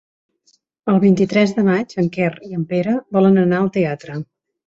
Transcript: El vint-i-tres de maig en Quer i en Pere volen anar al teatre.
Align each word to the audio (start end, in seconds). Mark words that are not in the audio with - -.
El 0.93 0.95
vint-i-tres 1.03 1.53
de 1.59 1.65
maig 1.67 1.93
en 2.03 2.09
Quer 2.17 2.31
i 2.49 2.57
en 2.59 2.65
Pere 2.73 2.97
volen 3.19 3.37
anar 3.45 3.59
al 3.65 3.73
teatre. 3.79 4.19